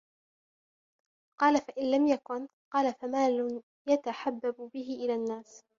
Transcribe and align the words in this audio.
قَالَ 1.39 1.61
فَإِنْ 1.61 1.91
لَمْ 1.91 2.07
يَكُنْ؟ 2.07 2.45
قَالَ 2.73 2.93
فَمَالٌ 2.93 3.63
يَتَحَبَّبُ 3.89 4.69
بِهِ 4.73 4.95
إلَى 5.05 5.15
النَّاسِ 5.15 5.63